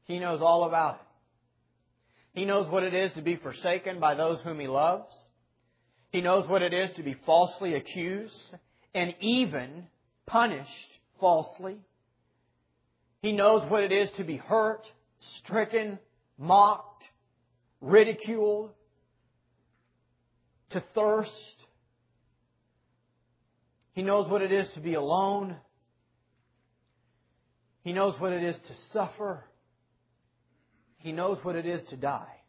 [0.04, 2.38] He knows all about it.
[2.40, 5.12] He knows what it is to be forsaken by those whom he loves.
[6.12, 8.54] He knows what it is to be falsely accused
[8.94, 9.84] and even
[10.26, 10.68] punished
[11.18, 11.78] falsely.
[13.22, 14.86] He knows what it is to be hurt,
[15.38, 15.98] stricken,
[16.38, 17.02] mocked,
[17.80, 18.72] ridiculed,
[20.70, 21.30] to thirst.
[23.94, 25.56] He knows what it is to be alone.
[27.84, 29.44] He knows what it is to suffer.
[30.98, 32.41] He knows what it is to die.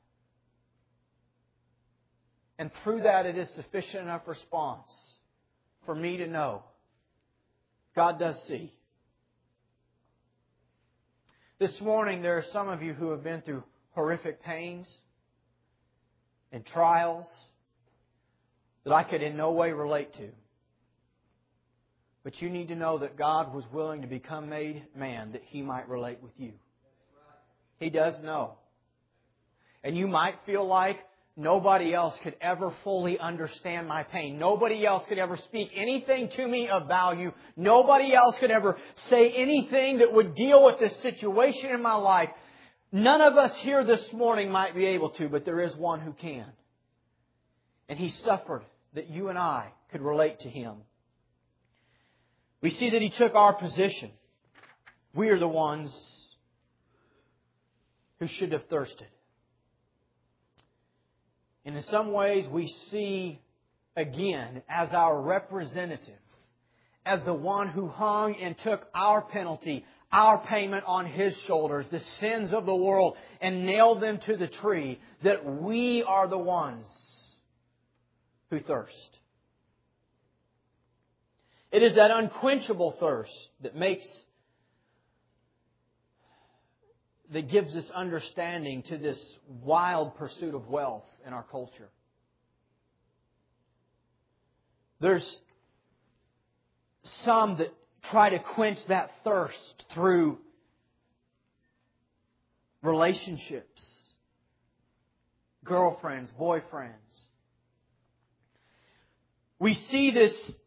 [2.64, 4.90] And through that, it is sufficient enough response
[5.86, 6.64] for me to know
[7.94, 8.72] God does see.
[11.60, 14.88] This morning, there are some of you who have been through horrific pains
[16.54, 17.26] and trials
[18.86, 20.30] that I could in no way relate to.
[22.24, 25.62] But you need to know that God was willing to become made man that He
[25.62, 26.54] might relate with you.
[27.82, 28.54] He does know.
[29.84, 31.00] And you might feel like
[31.36, 34.38] nobody else could ever fully understand my pain.
[34.38, 37.32] Nobody else could ever speak anything to me of value.
[37.56, 38.78] Nobody else could ever
[39.10, 42.30] say anything that would deal with this situation in my life.
[42.92, 46.14] None of us here this morning might be able to, but there is one who
[46.14, 46.46] can.
[47.90, 48.64] And he suffered
[48.94, 50.76] that you and I could relate to him.
[52.62, 54.12] We see that he took our position.
[55.14, 55.94] We are the ones
[58.20, 59.08] who should have thirsted.
[61.66, 63.40] And in some ways, we see
[63.96, 66.16] again as our representative,
[67.06, 72.02] as the one who hung and took our penalty, our payment on His shoulders, the
[72.20, 76.86] sins of the world, and nailed them to the tree, that we are the ones
[78.50, 79.10] who thirst.
[81.72, 84.06] It is that unquenchable thirst that makes,
[87.34, 89.18] that gives us understanding to this
[89.48, 91.90] wild pursuit of wealth in our culture.
[95.00, 95.40] There's
[97.26, 97.74] some that
[98.04, 100.38] try to quench that thirst through
[102.82, 103.84] relationships,
[105.64, 106.92] girlfriends, boyfriends.
[109.60, 110.58] We see this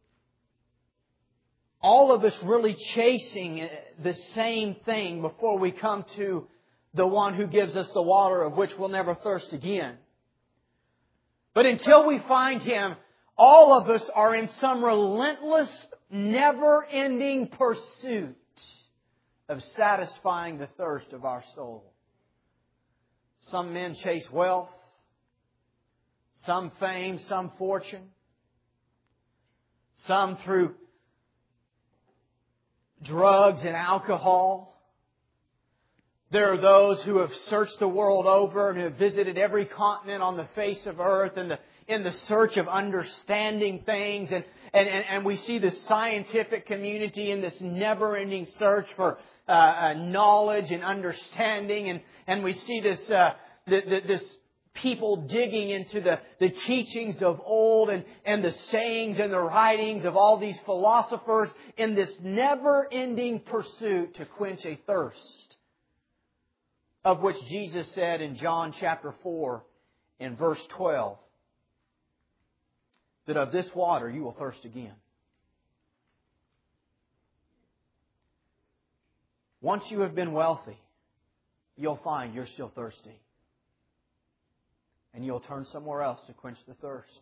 [1.80, 3.68] all of us really chasing
[4.02, 6.48] the same thing before we come to
[6.96, 9.96] the one who gives us the water of which we'll never thirst again.
[11.54, 12.96] But until we find Him,
[13.36, 15.70] all of us are in some relentless,
[16.10, 18.36] never ending pursuit
[19.48, 21.92] of satisfying the thirst of our soul.
[23.50, 24.70] Some men chase wealth,
[26.44, 28.08] some fame, some fortune,
[30.06, 30.74] some through
[33.02, 34.75] drugs and alcohol.
[36.30, 40.36] There are those who have searched the world over and have visited every continent on
[40.36, 44.32] the face of earth in the, in the search of understanding things.
[44.32, 49.18] And, and, and, and we see the scientific community in this never ending search for
[49.48, 51.90] uh, uh, knowledge and understanding.
[51.90, 53.34] And, and we see this, uh,
[53.68, 54.38] the, the, this
[54.74, 60.04] people digging into the, the teachings of old and, and the sayings and the writings
[60.04, 65.45] of all these philosophers in this never ending pursuit to quench a thirst,
[67.06, 69.62] of which Jesus said in John chapter 4
[70.18, 71.16] in verse 12
[73.28, 74.94] that of this water you will thirst again.
[79.60, 80.76] Once you have been wealthy,
[81.76, 83.20] you'll find you're still thirsty
[85.14, 87.20] and you'll turn somewhere else to quench the thirst.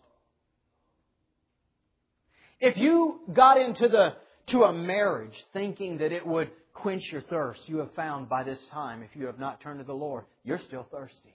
[2.58, 4.14] If you got into the
[4.46, 8.58] to a marriage thinking that it would quench your thirst, you have found by this
[8.72, 11.34] time, if you have not turned to the Lord, you're still thirsty.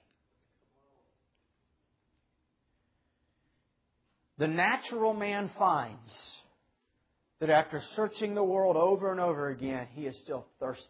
[4.38, 6.10] The natural man finds
[7.40, 10.84] that after searching the world over and over again, he is still thirsty.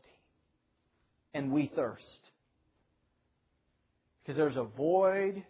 [1.33, 2.19] And we thirst.
[4.21, 5.43] Because there's a void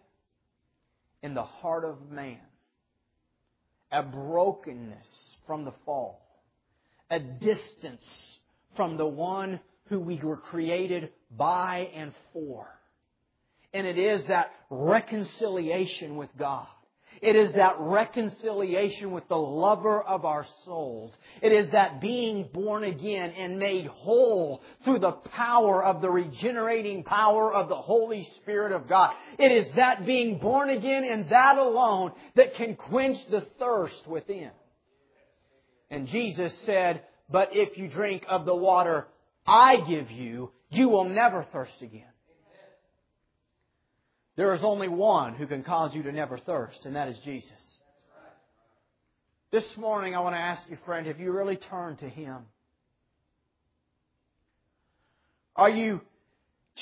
[1.22, 2.38] in the heart of man,
[3.92, 6.22] a brokenness from the fall,
[7.10, 8.38] a distance
[8.76, 12.66] from the one who we were created by and for.
[13.72, 16.66] And it is that reconciliation with God
[17.20, 21.14] it is that reconciliation with the lover of our souls.
[21.42, 27.04] It is that being born again and made whole through the power of the regenerating
[27.04, 29.14] power of the Holy Spirit of God.
[29.38, 34.50] It is that being born again and that alone that can quench the thirst within.
[35.90, 39.06] And Jesus said, But if you drink of the water
[39.46, 42.04] I give you, you will never thirst again.
[44.36, 47.50] There is only one who can cause you to never thirst, and that is Jesus.
[49.52, 52.38] This morning, I want to ask you, friend, have you really turned to Him?
[55.56, 56.00] Are you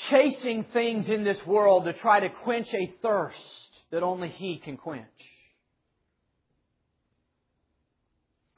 [0.09, 3.37] chasing things in this world to try to quench a thirst
[3.91, 5.05] that only He can quench?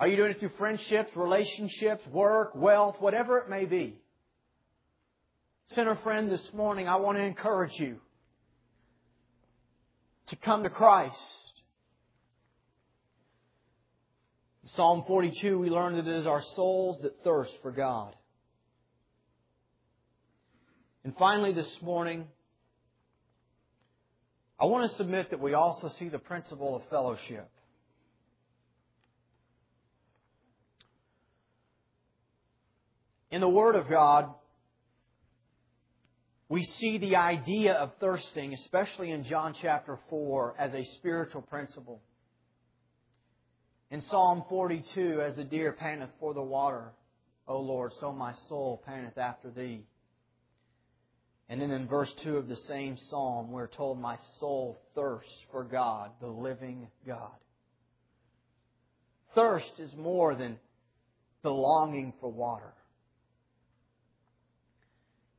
[0.02, 4.02] Are you doing it through friendships, relationships, work, wealth, whatever it may be?
[5.76, 7.98] Sinner friend, this morning I want to encourage you
[10.30, 11.16] to come to Christ.
[14.64, 18.16] In Psalm 42, we learn that it is our souls that thirst for God.
[21.04, 22.26] And finally, this morning,
[24.60, 27.51] I want to submit that we also see the principle of fellowship.
[33.32, 34.34] In the Word of God,
[36.50, 42.02] we see the idea of thirsting, especially in John chapter 4, as a spiritual principle.
[43.90, 46.92] In Psalm 42, as the deer panteth for the water,
[47.48, 49.86] O Lord, so my soul panteth after thee.
[51.48, 55.64] And then in verse 2 of the same psalm, we're told, My soul thirsts for
[55.64, 57.32] God, the living God.
[59.36, 60.58] Thirst is more than
[61.44, 62.74] the longing for water.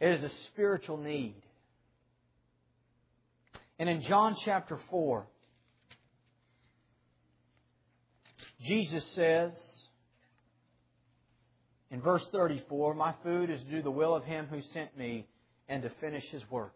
[0.02, 1.36] It is a spiritual need.
[3.78, 5.24] And in John chapter 4,
[8.66, 9.52] Jesus says
[11.92, 15.28] in verse 34, My food is to do the will of him who sent me
[15.68, 16.74] and to finish his work.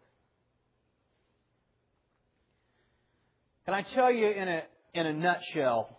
[3.65, 4.63] Can I tell you in a,
[4.95, 5.99] in a nutshell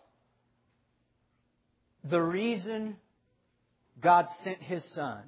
[2.10, 2.96] the reason
[4.02, 5.24] God sent his son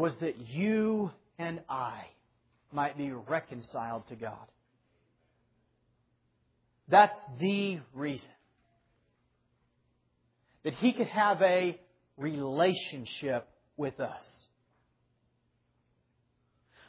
[0.00, 2.06] was that you and I
[2.72, 4.46] might be reconciled to God.
[6.88, 8.30] That's the reason.
[10.64, 11.78] That He could have a
[12.16, 13.46] relationship
[13.76, 14.22] with us.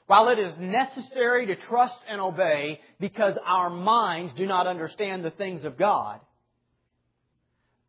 [0.07, 5.32] While it is necessary to trust and obey because our minds do not understand the
[5.32, 6.22] things of God,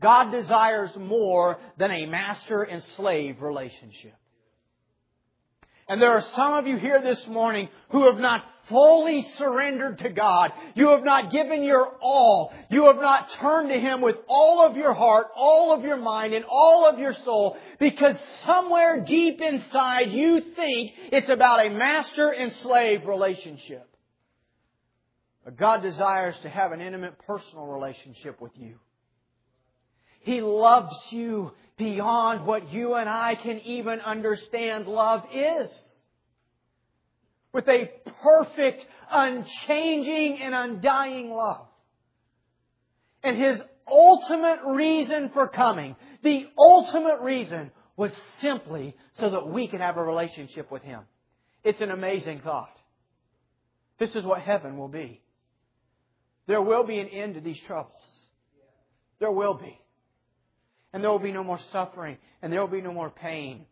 [0.00, 4.14] God desires more than a master and slave relationship.
[5.92, 10.08] And there are some of you here this morning who have not fully surrendered to
[10.08, 10.50] God.
[10.74, 12.50] You have not given your all.
[12.70, 16.32] You have not turned to Him with all of your heart, all of your mind,
[16.32, 22.30] and all of your soul because somewhere deep inside you think it's about a master
[22.30, 23.86] and slave relationship.
[25.44, 28.78] But God desires to have an intimate personal relationship with you.
[30.20, 35.70] He loves you beyond what you and I can even understand love is.
[37.52, 37.90] With a
[38.22, 41.66] perfect, unchanging, and undying love.
[43.22, 43.60] And His
[43.90, 50.02] ultimate reason for coming, the ultimate reason was simply so that we could have a
[50.02, 51.00] relationship with Him.
[51.62, 52.74] It's an amazing thought.
[53.98, 55.20] This is what heaven will be.
[56.46, 58.02] There will be an end to these troubles.
[59.20, 59.78] There will be.
[60.92, 63.66] And there will be no more suffering, and there will be no more pain.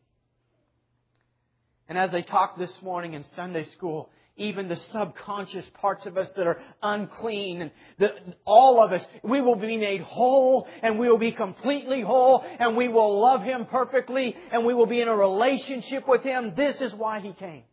[1.89, 6.29] And as they talked this morning in Sunday school, even the subconscious parts of us
[6.37, 8.15] that are unclean, and the,
[8.47, 12.77] all of us, we will be made whole, and we will be completely whole, and
[12.77, 16.55] we will love Him perfectly, and we will be in a relationship with Him.
[16.57, 17.65] This is why He came.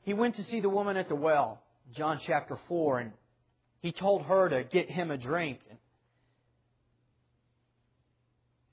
[0.00, 1.60] He went to see the woman at the well,
[1.94, 3.12] John chapter 4, and
[3.86, 5.60] he told her to get him a drink.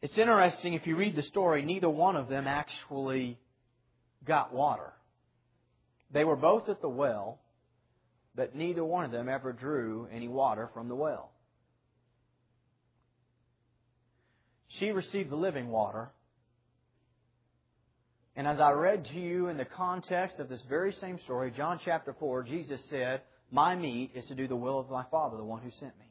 [0.01, 3.37] It's interesting if you read the story, neither one of them actually
[4.25, 4.91] got water.
[6.11, 7.39] They were both at the well,
[8.33, 11.29] but neither one of them ever drew any water from the well.
[14.79, 16.09] She received the living water.
[18.35, 21.79] And as I read to you in the context of this very same story, John
[21.85, 23.21] chapter 4, Jesus said,
[23.53, 26.05] my meat is to do the will of my Father, the one who sent me.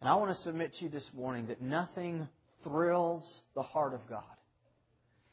[0.00, 2.28] And I want to submit to you this morning that nothing
[2.62, 4.22] thrills the heart of God.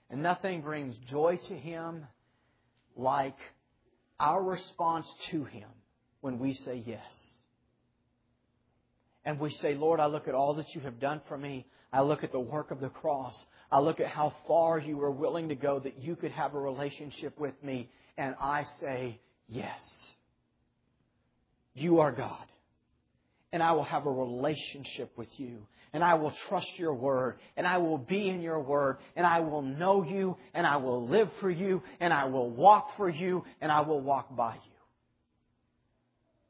[0.10, 2.06] And nothing brings joy to Him
[2.96, 3.38] like
[4.22, 5.68] our response to Him
[6.22, 7.12] when we say yes.
[9.26, 11.66] And we say, Lord, I look at all that you have done for me.
[11.92, 13.36] I look at the work of the cross.
[13.72, 16.60] I look at how far you were willing to go that you could have a
[16.60, 17.90] relationship with me.
[18.18, 19.80] And I say, Yes.
[21.74, 22.46] You are God.
[23.52, 25.66] And I will have a relationship with you.
[25.92, 27.40] And I will trust your word.
[27.58, 28.98] And I will be in your word.
[29.16, 30.38] And I will know you.
[30.54, 31.82] And I will live for you.
[32.00, 33.44] And I will walk for you.
[33.60, 34.72] And I will walk by you.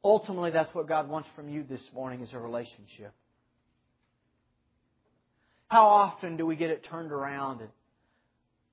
[0.04, 3.12] Ultimately, that's what God wants from you this morning is a relationship.
[5.70, 7.70] How often do we get it turned around and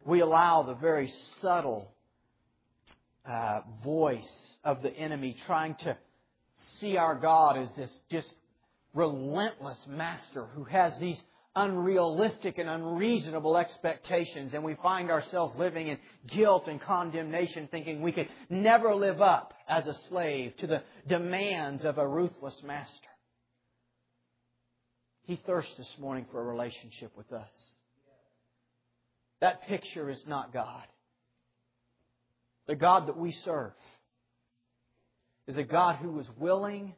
[0.04, 1.91] we allow the very subtle
[3.24, 5.95] uh, voice of the enemy trying to
[6.80, 8.34] see our God as this just
[8.95, 11.20] relentless master who has these
[11.56, 18.12] unrealistic and unreasonable expectations, and we find ourselves living in guilt and condemnation, thinking we
[18.12, 23.08] could never live up as a slave to the demands of a ruthless master.
[25.28, 27.75] He thirsts this morning for a relationship with us.
[29.41, 30.86] That picture is not God.
[32.65, 33.73] The God that we serve
[35.45, 36.95] is a God who was willing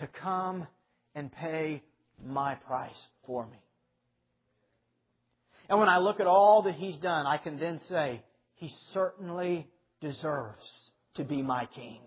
[0.00, 0.66] to come
[1.14, 1.84] and pay
[2.26, 2.90] my price
[3.24, 3.62] for me.
[5.68, 8.20] And when I look at all that He's done, I can then say,
[8.54, 9.68] He certainly
[10.00, 10.68] deserves
[11.14, 12.00] to be my King.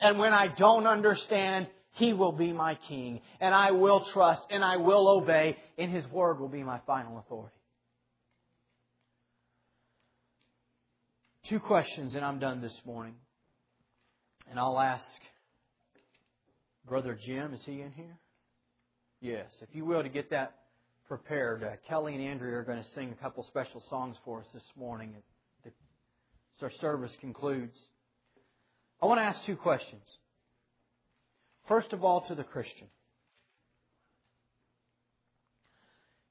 [0.00, 3.20] And when I don't understand, He will be my King.
[3.40, 7.18] And I will trust and I will obey, and His Word will be my final
[7.18, 7.56] authority.
[11.48, 13.14] Two questions, and I'm done this morning.
[14.50, 15.04] And I'll ask
[16.88, 18.18] Brother Jim, is he in here?
[19.20, 19.46] Yes.
[19.60, 20.54] If you will, to get that
[21.06, 24.46] prepared, uh, Kelly and Andrea are going to sing a couple special songs for us
[24.52, 25.14] this morning
[25.64, 25.72] as
[26.62, 27.76] our service concludes.
[29.02, 30.02] I want to ask two questions.
[31.68, 32.88] First of all, to the Christian.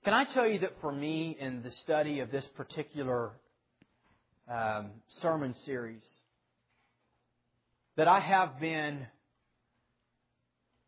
[0.04, 3.32] Can I tell you that for me, in the study of this particular
[4.50, 4.90] um,
[5.22, 6.04] sermon series,
[7.98, 9.06] that I have been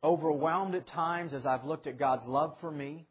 [0.04, 3.06] overwhelmed at times as I've looked at God's love for me.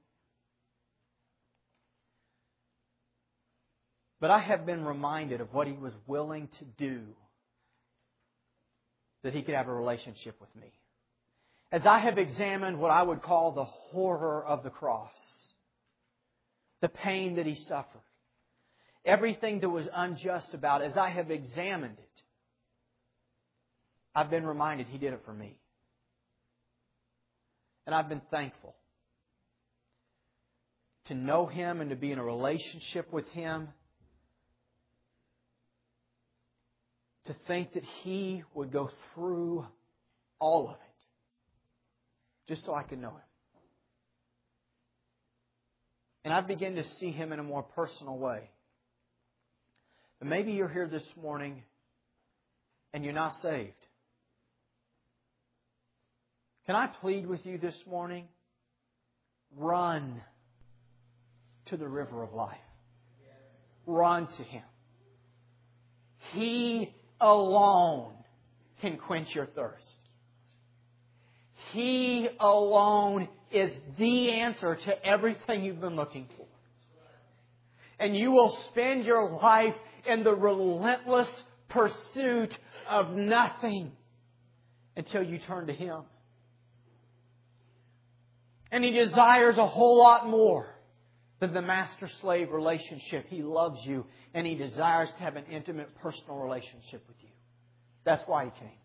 [4.21, 7.01] But I have been reminded of what He was willing to do
[9.23, 10.73] that He could have a relationship with me.
[11.73, 15.09] As I have examined what I would call the horror of the cross,
[16.83, 18.03] the pain that He suffered,
[19.07, 22.23] everything that was unjust about it, as I have examined it,
[24.15, 25.57] I've been reminded He did it for me.
[27.87, 28.77] And I've been thankful
[31.07, 33.69] to know Him and to be in a relationship with Him.
[37.29, 39.65] To think that He would go through
[40.39, 40.92] all of it
[42.53, 43.29] just so I could know Him.
[46.27, 48.51] And I begin to see Him in a more personal way.
[50.19, 51.63] But maybe you're here this morning
[52.93, 53.73] and you're not saved.
[56.67, 58.27] Can I plead with you this morning?
[59.57, 60.21] Run
[61.67, 62.59] to the river of life.
[63.87, 64.63] Run to Him.
[66.35, 68.13] He alone
[68.83, 70.02] can quench your thirst.
[71.73, 76.47] He alone is the answer to everything you've been looking for.
[77.99, 79.75] And you will spend your life
[80.07, 81.29] in the relentless
[81.69, 82.57] pursuit
[82.91, 83.93] of nothing
[84.97, 86.03] until you turn to Him.
[88.71, 90.67] And He desires a whole lot more
[91.41, 93.27] than the master slave relationship.
[93.29, 94.05] He loves you
[94.35, 97.31] and He desires to have an intimate personal relationship with you.
[98.05, 98.82] That's why He came.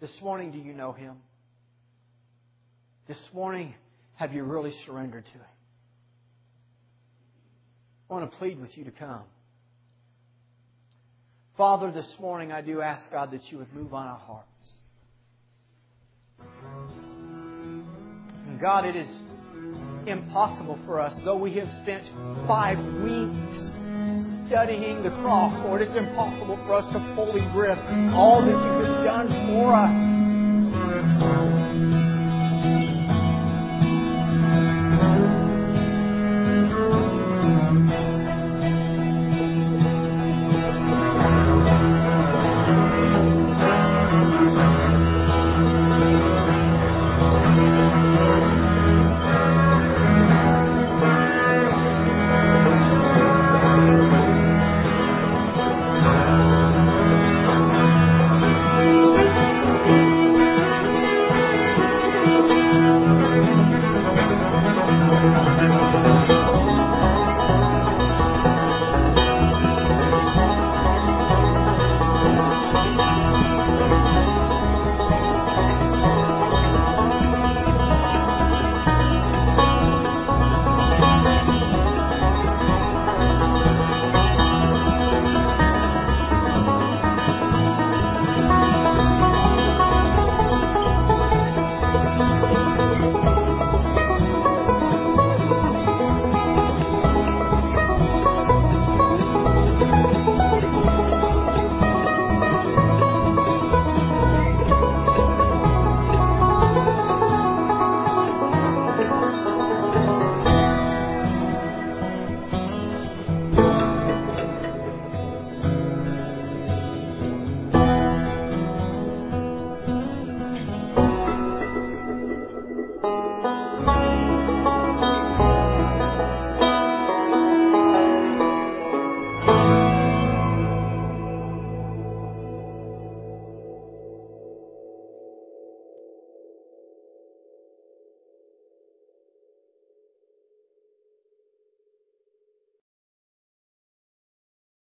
[0.00, 1.16] This morning, do you know Him?
[3.06, 3.74] This morning,
[4.14, 5.42] have you really surrendered to Him?
[8.08, 9.24] I want to plead with you to come.
[11.56, 14.46] Father, this morning I do ask God that you would move on our hearts.
[18.46, 19.08] And God, it is
[20.06, 22.04] impossible for us, though we have spent
[22.46, 23.89] five weeks
[24.50, 27.78] studying the cross, Lord, it's impossible for us to fully grip
[28.12, 30.20] all that you have done for us.